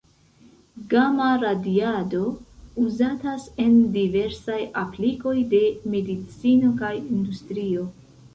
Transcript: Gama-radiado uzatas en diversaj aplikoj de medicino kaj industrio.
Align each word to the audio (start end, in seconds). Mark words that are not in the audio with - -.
Gama-radiado 0.93 2.21
uzatas 2.85 3.45
en 3.65 3.77
diversaj 3.99 4.57
aplikoj 4.85 5.35
de 5.53 5.61
medicino 5.97 6.73
kaj 6.83 6.93
industrio. 7.05 7.87